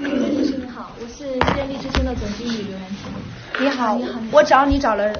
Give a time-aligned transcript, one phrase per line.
[0.00, 3.64] 刘律师你好，我是电力之星的总经理刘元婷。
[3.64, 5.12] 你好，你好，我找你找了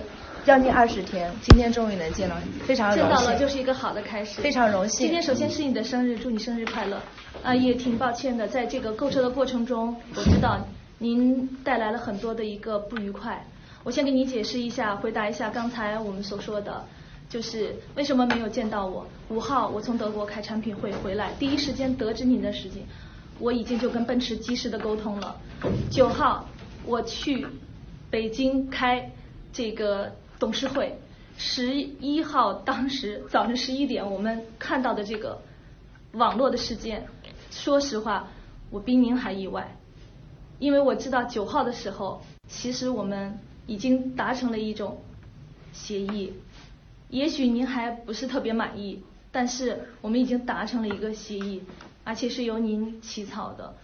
[0.44, 3.06] 将近二十天，今天终于能见到你，非常荣幸。
[3.06, 5.06] 见到了就是一个好的开始，非常荣幸。
[5.06, 7.00] 今天首先是你的生日，祝你生日快乐。
[7.42, 10.58] 啊，也挺抱歉的，在这个购车的过程中，我知道
[10.98, 13.44] 您带来了很多的一个不愉快。
[13.84, 16.84] 我先给你解释一下，回答一下刚才我们所说的，
[17.32, 19.06] 就是为什么没有见到我。
[19.30, 22.84] 五号我从德国开产品会回来，第一时间得知您的事情，
[23.38, 25.40] 我已经就跟奔驰及时的沟通了。
[25.90, 26.46] 九号
[26.84, 27.46] 我去
[28.10, 29.10] 北京开
[29.50, 30.98] 这个董事会，
[31.38, 35.40] 十一号当时早晨十一点我们看到的这个
[36.12, 37.06] 网络的事件，
[37.50, 38.28] 说实话
[38.68, 39.74] 我比您还意外，
[40.58, 43.38] 因为我知道九号的时候，其实我们。
[43.64, 45.00] 已经达成了一种
[45.72, 46.32] 协议，
[47.12, 51.62] 也许您还不是特别满意，但是我们已经达成了一个协议，
[52.04, 53.74] 而且是由您起草的，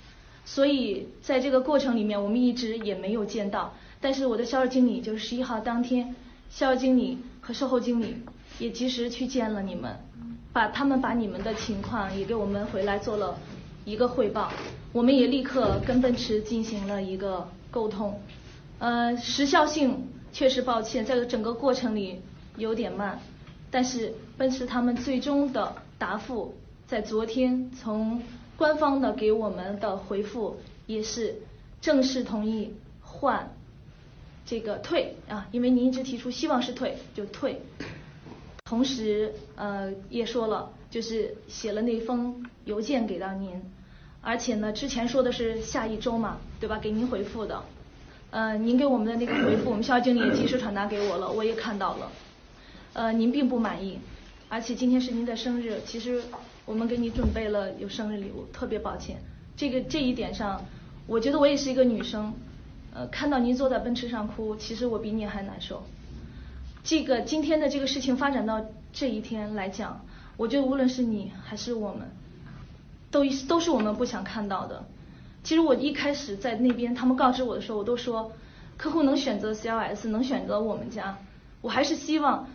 [0.46, 3.74] 所以在这个过程里面，我们一直也没有见到。
[4.00, 6.16] 但是我的销售经理就是十一号当天，
[6.48, 8.16] 销售经理和售后经理
[8.58, 9.94] 也及时去见了你们，
[10.50, 13.38] 把他们把你们的情况也给我们回来做了
[13.84, 14.50] 一个汇报，
[14.90, 18.18] 我们也立刻跟奔驰进行了一个沟通。
[18.78, 22.22] 呃，时效性确实抱歉，在整个过程里
[22.58, 23.18] 有点慢，
[23.70, 26.54] 但是奔驰他们最终的答复
[26.86, 28.22] 在昨天从
[28.56, 31.36] 官方的给我们的回复也是
[31.80, 33.50] 正式同意换
[34.44, 37.62] 这个退啊，因为您一直提出希望是退就退，
[38.64, 43.62] 同时呃也说了就是写了那封邮件给到您，
[44.20, 46.78] 而且呢之前说的是下一周嘛，对吧？
[46.78, 47.62] 给您回复的。
[48.30, 52.10] 呃，您给我们的那个回复，我们销售经理也及时传达给我了，我也看到了。
[52.94, 53.98] 呃，您并不满意，
[54.48, 56.22] 而且今天是您的生日，其实
[56.64, 59.16] 我们给你准备了有生日礼物，特别抱歉。
[59.56, 60.64] 这个这一点上，
[61.06, 62.32] 我觉得我也是一个女生，
[62.94, 65.82] 呃，看到您坐在奔驰上哭，其实我比你还难受。
[66.82, 70.04] 这个今天的这个事情发展到这一天来讲，
[70.36, 72.08] 我觉得无论是你还是我们，
[73.10, 74.84] 都都是我们不想看到的。
[75.44, 78.32] 其实我一开始在那边，他们告知我的时候，我都说
[78.76, 81.18] 客户能选择 CLS，能选择我们家，
[81.60, 82.48] 我还是希望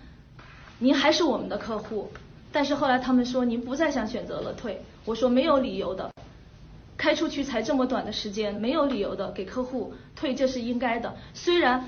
[0.80, 2.12] 您还是我们的客户。
[2.52, 6.12] 但是后来他们说您不再想选择了退，我说没有理由的，
[6.98, 11.16] 开出去才这么短的时间，没有理由的给客户退，这是应该的。
[11.34, 11.86] 虽然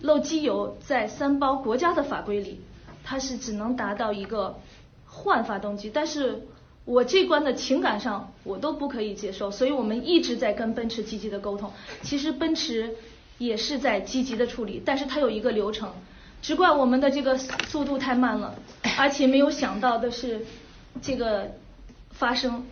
[0.00, 2.60] 漏机油在三包国家的法规里，
[3.02, 4.58] 它是只能达到一个
[5.06, 6.46] 换发动机，但是。
[6.88, 11.68] 我这关的情感上我都不可以接受，所以我们一直在跟奔驰积极的沟通。
[12.02, 12.94] 其实奔驰
[13.38, 15.92] 也是在积极的处理，但是它有一个流程，
[16.42, 18.54] 只怪我们的这个速度太慢了，
[18.98, 20.44] 而且没有想到的是
[21.02, 21.50] 这个
[22.10, 22.64] 发生。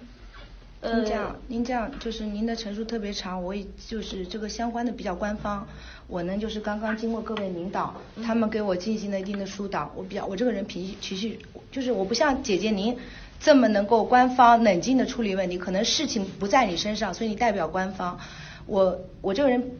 [0.82, 5.66] 您这样，您这样就是您的陈述特别长，我也就是这个相关的比较官方，
[6.06, 11.38] 我呢就是刚刚经过各位领导，他们给我进行了一定的疏导，我比较我这个人脾气情绪
[11.72, 12.96] 就是我不像姐姐您。
[13.40, 18.18] 这么能够官方冷静的处理问题，可能事情不在你身上，所以你代表官方。
[18.64, 19.70] 我我这个人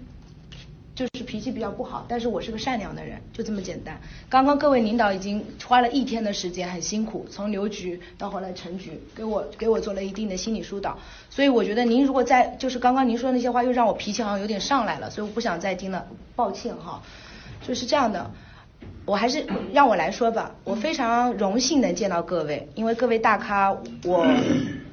[0.94, 4.00] 就是脾气比较不好，但是我是个善良的人，就这么简单。
[4.28, 10.96] 刚刚各位领导已经花了一天的时间，很辛苦，从刘局到后来陈局，给我给我做了一定的心理疏导。
[11.30, 16.06] 所以我觉得您如果在就是刚刚您说的那些话，又让我脾气好像有点上来了，所以我不想再听了，
[16.36, 17.02] 抱歉哈。
[17.66, 18.30] 就是这样的。
[19.06, 23.70] 我还是让我来说吧，我非常荣幸能见到各位，因为各位大咖，
[24.04, 24.26] 我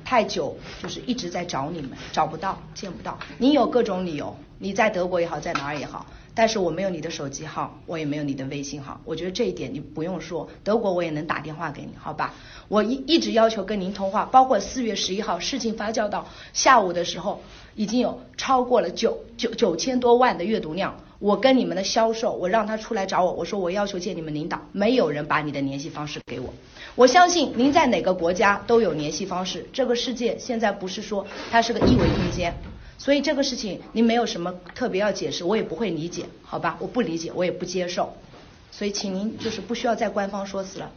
[0.03, 3.17] 太久就是一直在找你们，找不到，见不到。
[3.37, 6.05] 你有各种理由，你在德国也好，在哪儿也好，
[6.35, 9.01] 但是我没有你的手机号，我也没有你的微信号。
[9.03, 12.35] 我觉得这一点你不用说，德国我也能打电话给你，好吧？
[12.67, 17.41] 我一一直要求跟您通话，包括四月十一号事情发酵到下午的时候，
[17.75, 20.95] 已经有超过了九九九千多万的阅读量。
[21.17, 26.53] 我跟你们的销售，我让他出来找我，我说我要求见你们领导，没有人把你的联系方式给我。
[26.95, 32.53] 我相信您在哪个国家都有联系方式，这个世界现在不是说它是个一维空间，
[33.03, 36.77] 所以这个事情您没有什么特别要解释，我也不会理解，好吧？
[36.79, 38.15] 我不理解，我也不接受，
[38.71, 40.91] 所以请您就是不需要再官方说辞了。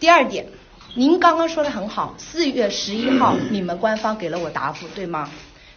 [0.00, 0.46] 第二点，
[0.94, 5.28] 您刚刚说的很好，四月十一号你们官方给了我答复，对吗？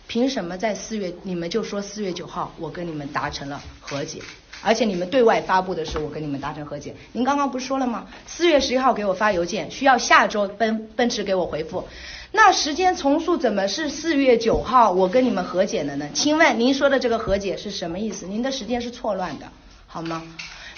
[0.07, 4.21] 凭什么在四月你们就说四月九号我跟你们达成了和解，
[4.61, 6.95] 而且你们对外发布的是我跟你们达成和解？
[7.13, 8.07] 您刚刚不是说了吗？
[8.27, 11.87] 四月十一号给我发邮件，需要下周奔奔驰给我回复，
[12.31, 16.07] 那时间重塑怎么是四月九号我跟你们和解的呢？
[16.13, 18.27] 请问您说的这个和解是什么意思？
[18.27, 19.47] 您的时间是错乱的，
[19.87, 20.21] 好吗？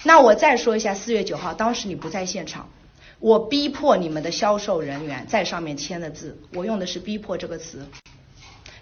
[0.03, 2.67] 那我再说一下，四月九号当时你不在现场，
[3.19, 7.85] 我逼迫你们的销售人员在上面签的字，我用的是逼迫这个词。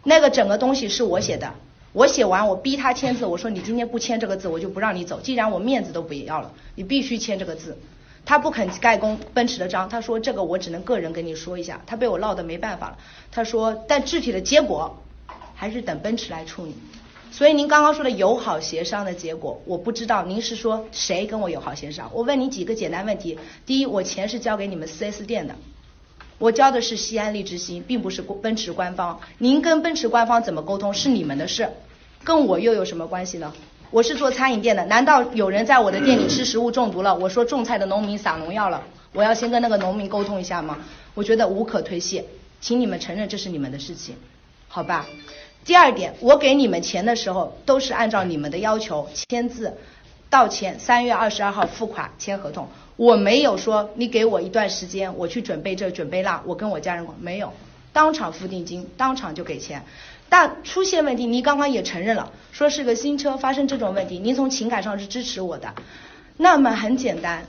[0.04, 1.54] 那个整个东西是我写的，
[1.94, 5.20] 我写完我逼他签字，我说你今天不签这个字，我就不让你走。
[5.20, 7.78] 既然我面子都不要了，你必须签这个字。
[8.24, 12.98] 他不肯盖公奔驰的章，他说这个我只能个人跟你说一下，他被我闹得没办法了。
[13.32, 15.04] 他说，但具体的结果
[15.56, 16.76] 还是等奔驰来处理。
[17.32, 22.12] 所以您刚刚说的友好协商的结果，我不知道您是说谁跟我友好协商？
[22.14, 25.56] 我问你几个简单问题：第一，我钱是交给你们 4S 店的，
[26.42, 29.20] 我交的是西安利之星，并不是奔驰官方。
[29.38, 31.70] 您跟奔驰官方怎么沟通是你们的事，
[32.24, 33.54] 跟我又有什么关系呢？
[33.92, 37.16] 我是做餐饮店的，难道有人在我的店里吃食物中毒了？
[37.16, 38.82] 我说种菜的农民撒农药了，
[39.14, 40.80] 我要先跟那个农民沟通一下吗？
[41.14, 42.26] 我觉得无可推卸，
[42.60, 44.16] 请你们承认这是你们的事情，
[44.68, 45.06] 好吧？
[45.64, 49.78] 第二点，我给你们钱的时候都是按照你们的要求签字、
[50.32, 57.52] 到钱，三月二十二号付款签合同，我没有说你给我一段时间，我去准备这准备那，我跟我家人没有，
[57.92, 59.84] 当场付定金，当场就给钱。
[60.30, 65.74] 但出现问题，您刚刚也承认了，说是个新车发生这种问题，您从情感上是支持我的。
[66.38, 67.44] 那么很简单，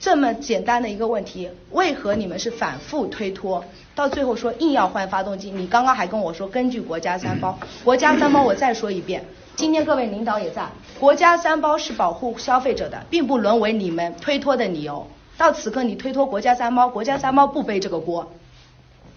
[0.00, 3.64] 这么简单的一个问题，为何你们是反复推脱，
[3.94, 5.52] 到最后说硬要换发动机？
[5.52, 9.24] 你刚刚还跟我说根据国家三包，国家三包我再说一遍，
[9.58, 10.68] 今天各位领导也在，
[11.00, 15.04] 国家三包是保护消费者的，并不沦为你们推脱的理由。
[15.36, 18.30] 到此刻你推脱国家三包，国家三包不背这个锅，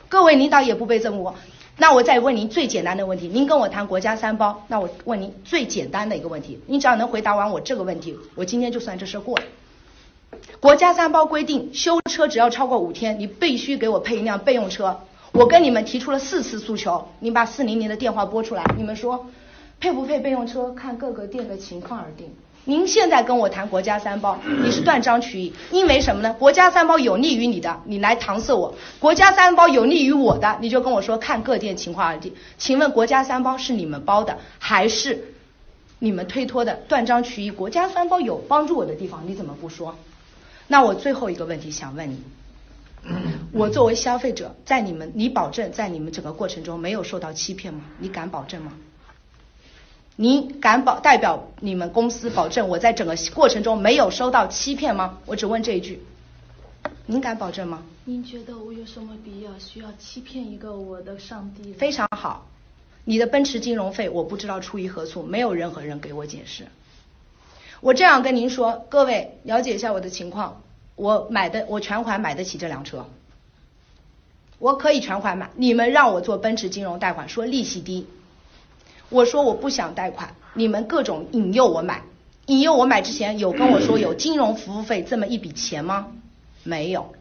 [0.10, 1.36] 各位领导也不背这锅。
[1.78, 9.44] 那我再问您最简单的问题，您跟我谈国家三包，那我问您最简单的一个问题，您只要能回答完我这个问题，我今天就算这事过了。
[10.60, 15.02] 国家三包规定，修车只要超过五天，你必须给我配一辆备用车。
[15.34, 19.28] 我跟你们提出了四次诉求，你把四零零的电话拨出来，你们说
[19.82, 22.30] 配不配备用车，看各个店的情况而定。
[22.66, 26.36] 您现在跟我谈国家三包，你是断章取义，因为什么呢？
[26.38, 32.32] 国家三包有利于你的，你来搪塞我；国家三包有利于我的，你就跟我说看各店情况而定。
[32.60, 35.34] 请问国家三包是你们包的，还是
[35.98, 36.76] 你们推脱的？
[36.88, 39.96] 断章取义，国家三包有帮助我的地方，你怎么不说？
[40.68, 42.22] 那我最后一个问题想问你，
[43.52, 47.82] 我作为消费者，在你们，你保证在你们整个过程中没有受到欺骗吗？
[47.98, 48.74] 你敢保证吗？
[50.18, 55.18] 您敢保代表你们公司保证我在整个过程中没有收到欺骗吗？
[55.26, 56.04] 我只问这一句，
[57.06, 57.84] 您敢保证吗？
[58.04, 61.74] 您觉得我有什么必要需要欺骗一个我的上帝？
[61.74, 62.46] 非常好，
[63.06, 66.68] 你的奔驰金融费我不知道出于何处，没有任何人给我解释。
[67.80, 70.62] 我这样跟您说，各位了解一下我的情况，
[70.96, 73.08] 我买的我全款买得起这辆车，
[74.60, 75.50] 我可以全款买。
[75.56, 78.08] 你们让我做奔驰金融贷款，说利息低。
[79.12, 82.02] 我说我不想贷款，你们各种引诱我买，
[82.46, 86.08] 引诱我买之前有跟我说有金融服务费这么一笔钱吗？
[86.64, 87.14] 没有。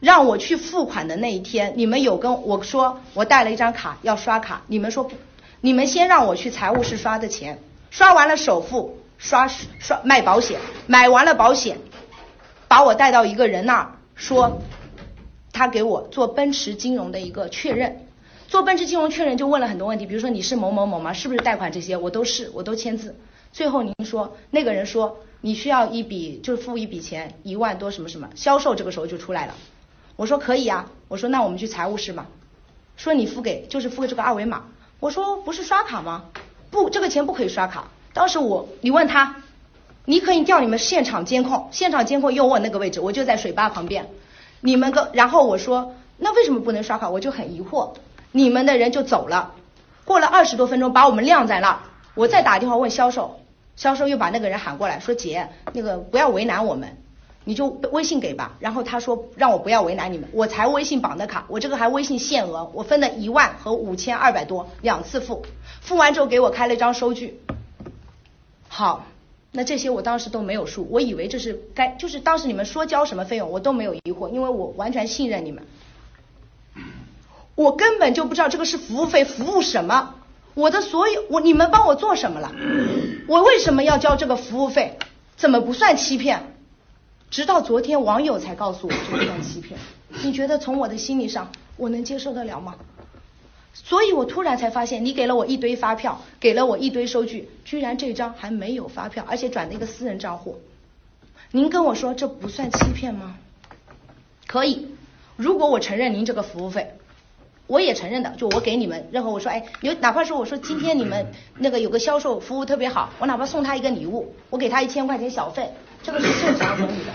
[0.00, 5.16] 让我去付款的那一天，你们有跟我说我带了一张卡要刷卡，你们说不，
[5.62, 7.58] 你们先让我去财务室刷的钱，
[7.90, 11.78] 刷完了首付，刷刷卖保险，买完了保险，
[12.68, 14.60] 把我带到一个人那儿，说
[15.52, 18.04] 他给我做奔驰金融的一个确认。
[18.52, 21.14] 做奔驰金融确认就问了很多问题，比如说你是某某某吗？
[21.14, 21.96] 是不是贷款这些？
[21.96, 23.16] 我都是，我都签字。
[23.50, 28.28] 最后您说那个人说你需要一笔，就是付一笔钱，一万多什么什么。
[28.34, 29.54] 销售这个时候就出来了，
[30.16, 32.26] 我说可以啊，我说那我们去财务室嘛。
[32.94, 34.64] 说你付给就是付给这个二维码，
[35.00, 36.24] 我说不是刷卡吗？
[36.70, 37.88] 不，这个钱不可以刷卡。
[38.12, 39.36] 当时我你问他，
[40.04, 44.10] 你可以调你们现场监控，现场监控又问那个位置，我就在水吧旁边。
[44.60, 47.08] 你们个，然后我说那为什么不能刷卡？
[47.08, 47.94] 我就很疑惑。
[48.32, 49.54] 你们的人就走了，
[50.04, 51.78] 过了二十多分钟，把我们晾在那儿。
[52.14, 53.40] 我再打电话问销售，
[53.76, 56.96] 销售又把那个人喊过来，说姐，那个不要为难我们，
[57.44, 58.56] 你就微信给吧。
[58.58, 65.44] 然后他说让我不要为难你们，我才微信绑的卡，我这个还微信限额，我分了一万和五千二百多两次付，
[65.80, 67.40] 付完之后给我开了一张收据。
[68.68, 69.04] 好，
[69.50, 75.62] 那这些我当时都没有数，我以为这是该，就是当时你们说交什么费用，我都没有疑惑，因为我完全信任你们。
[77.62, 80.14] 我根本就不知道这个是服务费，服务什么？
[80.54, 82.52] 我的所有，我你们帮我做什么了？
[83.26, 84.98] 我为什么要交这个服务费？
[85.36, 86.54] 怎么不算欺骗？
[87.30, 89.78] 直到昨天网友才告诉我这算欺骗。
[90.22, 92.74] 你觉得从我的心理上，我能接受得了吗？
[93.72, 100.60] 所以我突然才发现，你给了我一堆发票，给了我一堆收据，居然这张还没有发票，而且转了一个私人账户。
[101.50, 103.36] 您跟我说这不算欺骗吗？
[104.46, 104.88] 可以，
[105.36, 106.94] 如果我承认您这个服务费。
[107.66, 111.26] 我也承认的，就我给你们任何我说，哎，有哪怕说我说今天你们
[111.58, 117.12] 那个有个销售服务特别好，我哪怕送他一个礼物，我给他一千块钱小费，这个是正常合理的。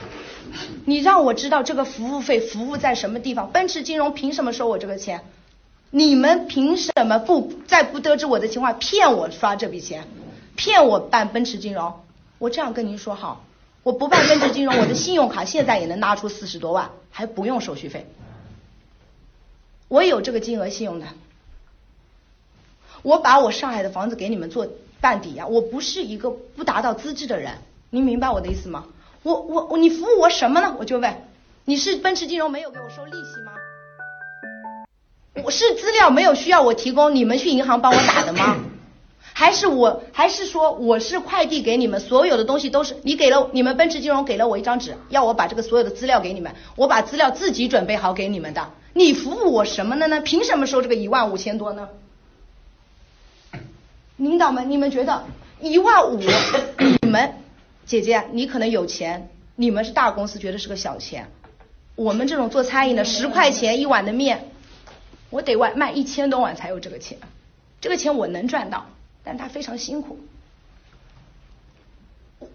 [0.85, 5.21] 你让我知道这个服务费服务在什么地方，奔驰金融凭什么收我这个钱？
[5.91, 10.05] 你们凭什么不在不得知我的情况骗我刷这笔钱，
[10.55, 11.93] 骗我办奔驰金融？
[12.39, 13.43] 我这样跟您说好，
[13.83, 18.05] 我不办奔驰金融，我的信用卡现在也能拿出四十多万，还不用手续费。
[19.87, 21.05] 我有这个金额信用的，
[23.03, 24.67] 我把我上海的房子给你们做
[24.99, 27.53] 办抵押，我不是一个不达到资质的人，
[27.89, 28.85] 您明白我的意思吗？
[29.23, 30.75] 我我你服务我什么呢？
[30.77, 31.27] 我就问，
[31.65, 33.51] 你是奔驰金融没有给我收利息吗？
[35.43, 38.57] 我是资料没有需要我提供，你们去银行帮我打的吗？
[39.33, 50.21] 还是我还是说我是快递给你们，所有的东西都是你给了你们奔驰金融给了我一张纸，要我把这个所有的资料给你们，我把资料自己准备好给你们的，你服务我什么了呢？
[50.21, 51.89] 凭什么收这个一万五千多呢？
[54.15, 55.23] 领导们，你们觉得
[55.61, 56.19] 一万五，
[57.03, 57.35] 你们
[57.85, 61.29] 姐姐你可能有钱，你们是大公司觉得是个小钱，
[61.93, 64.49] 我们这种做餐饮的十块钱一碗的面。
[65.29, 67.19] 我得外卖一千多碗才有这个钱，
[67.79, 68.87] 这个钱我能赚到，
[69.23, 70.17] 但他非常辛苦。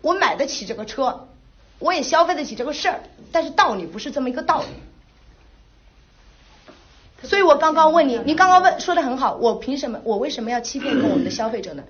[0.00, 1.28] 我买得起这个车，
[1.78, 4.66] 我也消费得起这个事儿，但是道理不是这么一个道理。
[7.22, 11.82] 所以我刚刚问你，你刚刚问说的很好，我凭什么，我为什么要欺骗我们的消费者呢？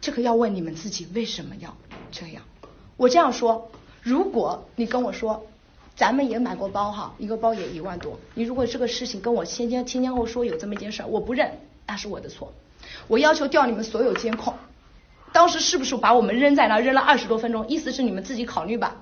[0.00, 1.76] 这个要问你们自己为什么要
[2.10, 2.42] 这样。
[2.96, 3.70] 我这样说，
[4.02, 5.46] 如果你跟我说。
[5.96, 8.20] 咱们也买过包哈，一个包也一万多。
[8.34, 11.50] 你如果这个事情跟我前前前前后说有这么一件事，我不认，
[11.86, 12.52] 那是我的错。
[13.08, 14.52] 我要求调你们所有监控，
[15.32, 17.66] 当时是不是把我们扔在那扔了二十多分钟？
[17.66, 18.96] 意思是你们自己考虑吧。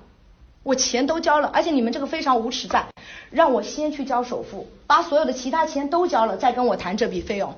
[0.65, 2.87] 我钱都交了，而且你们这个非常无耻，在
[3.29, 7.53] 让我先去交首付，把所有的其他钱都交了，再跟我谈这笔费用。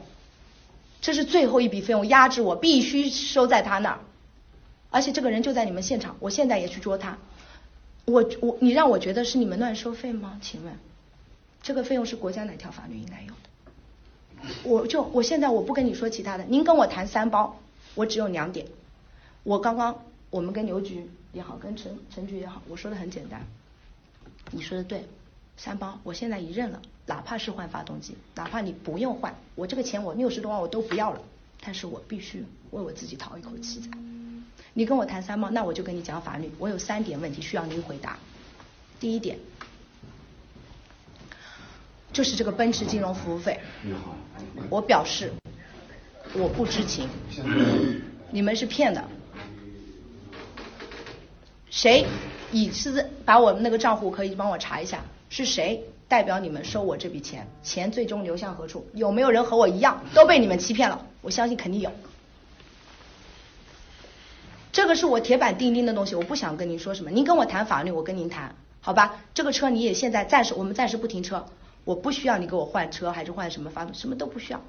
[1.00, 4.00] 这是最后一笔费用，压制我必须收在他那儿。
[4.90, 7.18] 而且这个人就在你们现场，我现在也去捉他。
[8.04, 10.38] 我我你让我觉得是你们乱收费吗？
[10.42, 10.74] 请问，
[11.64, 14.54] 这个费用是国家哪条法律应该有的？
[14.64, 17.58] 我就我现在我不跟你说其他的，您跟我谈三包，
[17.96, 18.66] 我只有两点。
[19.44, 23.42] 我刚刚我们跟刘局也好，跟陈陈局也好，我说的很简单。
[24.52, 25.06] 你说的对，
[25.56, 31.22] 三包，我现在已认了，哪怕是换发动机，哪怕你不用换，我这个钱我六十多万我都不要了，
[31.62, 33.88] 但是我必须为我自己讨一口气在。
[34.74, 36.52] 你跟我谈三包，那我就跟你讲法律。
[36.58, 38.18] 我有三点问题需要您回答。
[39.00, 39.38] 第一点，
[42.12, 43.60] 就是这个奔驰金融服务费。
[44.70, 45.32] 我表示
[46.34, 47.08] 我不知情，
[48.32, 49.04] 你们是骗的。
[51.78, 52.08] 谁
[52.52, 57.48] 以是把我们那个账户可以帮我查一下，是谁代表你们收我这笔钱？
[57.62, 58.88] 钱最终流向何处？
[58.96, 61.06] 有没有人和我一样都被你们欺骗了？
[61.22, 61.92] 我相信肯定有。
[64.72, 67.12] 这个是我铁板钉钉的东西，我不想跟您说什么。
[67.12, 69.20] 您跟我谈法律，我跟您谈，好吧？
[69.36, 71.46] 这个车你也现在暂时，我们暂时不停车，
[71.84, 74.60] 我不需要你给我换车，还是换什么发动，什么都不需要。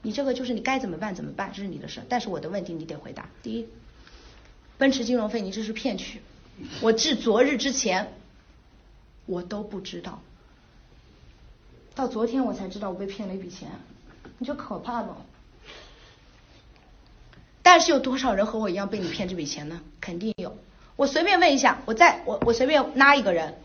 [0.00, 2.00] 你这个就是你该怎么办怎么办，这是你的事。
[2.08, 3.28] 但是我的问题你得回答。
[3.42, 3.68] 第一，
[4.78, 6.22] 奔驰金融费你这是骗取，
[6.80, 8.14] 我至昨日之前
[9.26, 10.20] 我都不知道，
[11.94, 13.68] 到昨天我才知道我被骗了一笔钱，
[14.38, 15.16] 你就可怕了。
[17.62, 19.80] 但是有多少人和我一样被你骗这笔钱呢？
[20.00, 20.56] 肯定有。
[20.96, 23.58] 我随便问一下，我在我我随便拉一个人，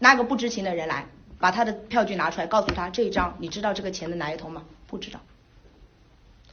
[0.00, 1.06] 拉个不知情的人来，
[1.38, 4.64] 把他的票据拿出来，告诉他这一张，你知道这个钱的来头吗？
[4.86, 5.20] 不知道。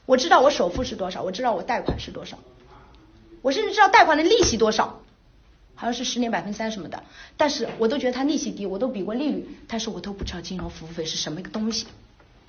[0.05, 2.37] 我知道我首付是多少，我知道我贷款是多少，
[3.41, 5.01] 我甚至知道贷款的利息多少，
[5.81, 7.01] 好像是十年百分之三什么的。
[7.37, 11.87] 但是我都觉得他利息低，我都比过利率，但是我都不知道金融服务费是什么一个东西。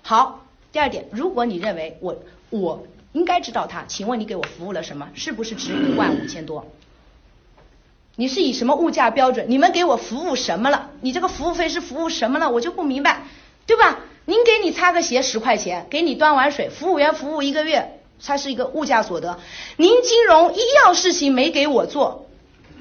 [0.02, 2.86] 好，第二点，如果你认为我我。
[3.14, 5.10] 应该知道他，请问你给我服务了什么？
[5.12, 6.66] 是不是值一万五千多？
[8.16, 9.44] 你是以什么物价标准？
[9.50, 10.88] 你们给我服务什么了？
[11.02, 12.50] 你这个服务费是服务什么了？
[12.50, 13.24] 我就不明白，
[13.66, 14.00] 对吧？
[14.24, 19.38] 您给你擦个鞋十块钱，给你端碗水，服务员服务一个月，它是一个物价所得。
[19.76, 22.30] 您金融一样事情没给我做，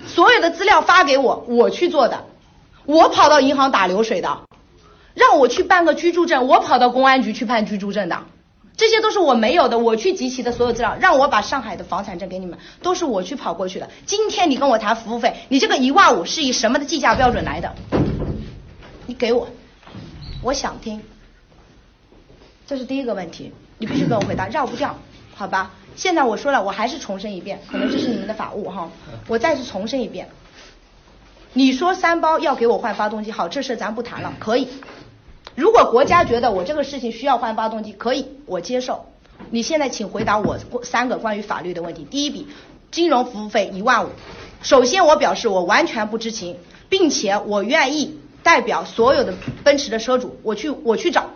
[0.08, 2.26] 所有的资料发给我，我去做的，
[2.86, 4.42] 我跑到银行打流水的，
[5.14, 8.24] 让我去办个居住证，我跑到公安局去办居住证的。
[8.78, 13.90] 这些都是我没有的，我去集齐的所有资料，让我把上海的房产证给你们，都是我去跑过去的。
[14.06, 17.76] 今天你跟我谈服务费，你这个一万五是以什么的计价标准来的？
[19.06, 19.48] 你给我，
[20.42, 21.02] 我想听。
[22.66, 24.98] 这是第一个问题，你必须给我回答，绕不掉，
[25.36, 25.72] 好吧？
[25.96, 28.90] 现在我说了，我还是重申一遍，可能这是你们的法务哈，
[29.28, 30.30] 我再次重申一遍。
[31.54, 34.68] 你说三包要给我换发动机，好，这事咱不谈了，可以。
[35.54, 39.06] 如果国家觉得我这个事情需要换发动机，可以，我接受。
[39.50, 42.06] 你现在请回答我三个关于法律的问题。
[42.10, 42.48] 第一笔，
[42.90, 44.10] 金融服务费一万五。
[44.62, 46.58] 首先，我表示我完全不知情，
[46.88, 49.34] 并且我愿意代表所有的
[49.64, 51.32] 奔驰的车主，我去我去找，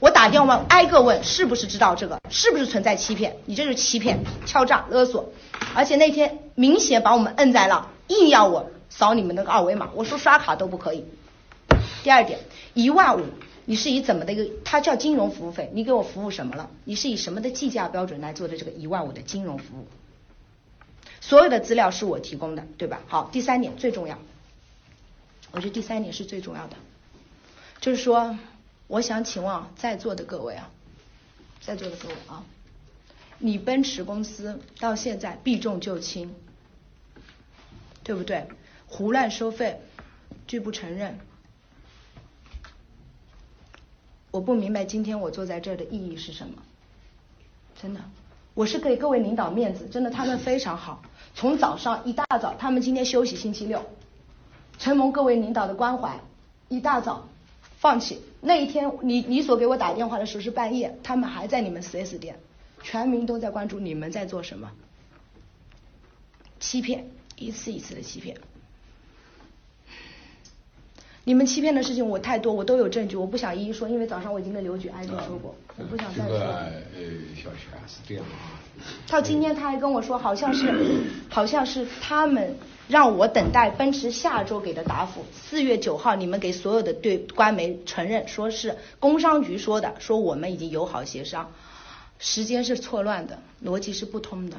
[0.00, 3.36] 我打电话挨个问，是不是知道这个，是不是存在欺骗？
[3.46, 5.32] 你这是欺骗、敲诈、勒索，
[5.74, 11.04] 而且那天明显把我们摁在了，硬要我扫你们那个二维码，我说刷卡都不可以。
[12.04, 12.38] 第二点，
[12.74, 13.24] 一万五，
[13.64, 14.48] 你是以怎么的一个？
[14.64, 16.70] 它叫金融服务费，你给我服务什么了？
[16.84, 19.86] 你是以什么的计价标准来做的这个一万五的金融服务？
[21.20, 23.00] 所有的资料是我提供的，对吧？
[23.08, 24.16] 好，第三点最重要，
[25.50, 26.76] 我觉得第三点是最重要的，
[27.80, 28.38] 就是说，
[28.88, 30.70] 我想请问在座的各位啊，
[31.60, 32.42] 在座的各位啊，
[33.38, 36.34] 你奔驰公司到现在避重就轻，
[38.02, 38.48] 对不对？
[38.86, 39.82] 胡乱收费，
[40.46, 41.18] 拒不承认。
[44.30, 46.62] 我不明白今天我坐在这儿的意义是什么，
[47.80, 48.00] 真的，
[48.54, 51.02] 我是给各位领导面子，真的他们非常好，
[51.34, 53.84] 从早上一大早，他们今天休息星期六，
[54.78, 56.18] 承蒙各位领导的关怀，
[56.68, 57.28] 一大早
[57.78, 62.38] 放弃那一天，你你所给我打电话的时候是半夜，他们还在你们 4S 店，
[62.82, 64.70] 全民都在关注你们在做什么，
[66.58, 68.36] 欺骗，一次一次的欺骗。
[71.24, 76.32] 你们欺骗的事情我太多，我都有证据，我不想一一说，因为早上我已经跟刘局挨个说过，我不想再说。
[76.32, 76.72] 这个呃，
[77.36, 78.58] 小雪是这样啊。
[79.06, 82.56] 到今天他还跟我说，好像是，好像是他们
[82.88, 85.24] 让我等待奔驰下周给的答复。
[85.32, 91.52] 四月九号，你们给所有的对官媒承认，说是工商局说的，说我们已经友好协商，
[92.18, 94.56] 时间是错乱的，逻辑是不通的。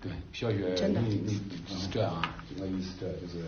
[0.00, 2.36] 对，小雪，真的你你你是这样啊？
[2.58, 3.44] 我意思这就是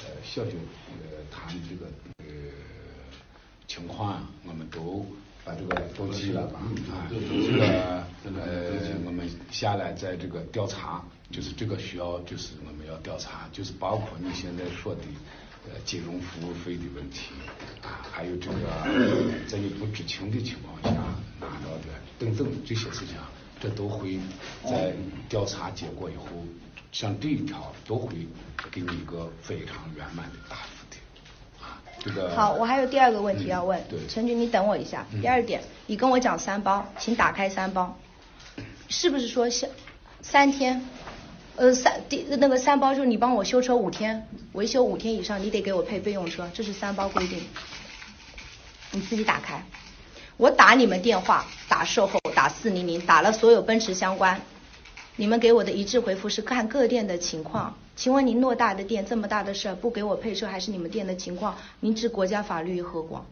[0.00, 0.52] 呃，小雪
[0.88, 1.86] 呃谈这个
[2.18, 2.24] 呃
[3.68, 5.06] 情况啊，我们都
[5.44, 6.60] 把这个都记了吧？
[6.90, 7.06] 啊，
[8.24, 15.00] 这个呃，我们下来在这个调查，就是这个需要就是我们要调查，就是包括你现在说的
[15.66, 17.32] 呃金融服务费的问题
[17.82, 18.56] 啊，还有这个
[19.48, 21.00] 在你不知情的情况下
[21.38, 23.30] 拿到的等等这些事情啊。
[23.62, 24.18] 这都会
[24.64, 24.94] 在
[25.28, 26.24] 调查结果以后，
[26.92, 28.14] 像这一条都会
[28.70, 30.96] 给你一个非常圆满的答复的，
[31.62, 32.34] 啊，这个。
[32.34, 35.06] 好，我还有第二个问题要问，对陈局，你等我一下。
[35.20, 37.98] 第二点，你跟我讲三包，请打开三包，
[38.88, 39.68] 是不是说三
[40.22, 40.82] 三天？
[41.60, 47.38] 呃，三第那个三包就是你帮我修车五天，维修五天以上，你得给我配备用车，这是三包规定。
[48.92, 49.62] 你自己打开。
[50.38, 54.40] 我打你们电话，打售后，打四零零，打了所有奔驰相关，
[55.16, 57.76] 你们给我的一致回复是看各店的情况。
[57.94, 61.58] 请问您偌大的店这么大的事儿不给我配车，还是你们店的情况？
[61.80, 63.26] 您置国家法律何广？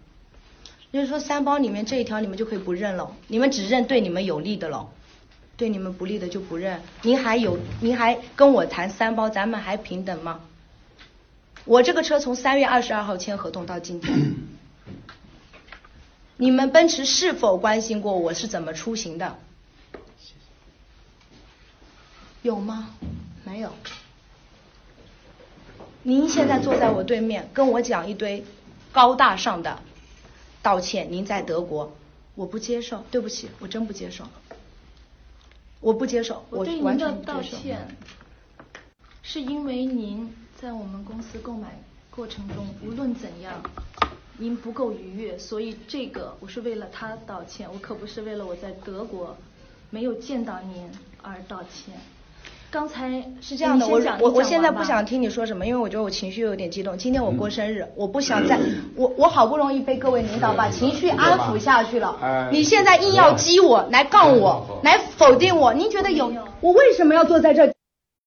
[0.93, 4.87] 就是说三包里面这一条你们就可以不认了，你们只认对你们有利的了，
[5.59, 6.81] 对你们不利的就不认。
[7.03, 10.41] 您还有您还跟我谈三包，咱们还平等吗？
[11.65, 14.37] 我这个车从三月二十二号签合同到今天。
[16.39, 19.37] 你们奔驰是否关心过我是怎么出行的？
[22.43, 22.95] 有吗？
[23.45, 23.73] 没有。
[26.05, 28.45] 您现在坐在我对面，跟我讲一堆
[28.93, 29.83] 高大上的
[30.63, 31.09] 道歉。
[31.11, 31.93] 您在德国，
[32.37, 34.25] 我不接受，对不起，我真不接受，
[35.81, 37.41] 我不接受，我对您的道。
[37.43, 37.87] 歉，
[39.23, 41.79] 是因为您在我们公司购买
[42.11, 43.63] 过程中，无论怎样，
[44.37, 49.37] 您不够愉悦，所以这个我是为了他道歉，我可不是为了我在德国
[49.91, 50.91] 没有见到您
[51.23, 51.95] 而道歉。
[52.71, 56.99] 刚才是这样的，我我我现在不想听你说什么，因为我觉得我情绪有点激动。
[56.99, 58.59] 今天我过生日，我不想再
[58.95, 67.73] 我我好不容易被各位领导把情绪安抚下去了哎，你现在硬要激我来杠我，来否定我，您觉得有我为什么要坐在这儿